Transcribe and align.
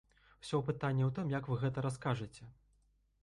Усё 0.43 0.61
пытанне 0.69 1.03
ў 1.07 1.11
тым, 1.19 1.27
як 1.35 1.49
вы 1.51 1.59
гэта 1.63 1.85
раскажаце. 1.87 2.49